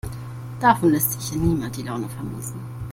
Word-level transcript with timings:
Davon 0.59 0.89
lässt 0.93 1.11
sich 1.11 1.29
hier 1.29 1.37
niemand 1.37 1.77
die 1.77 1.83
Laune 1.83 2.09
vermiesen. 2.09 2.59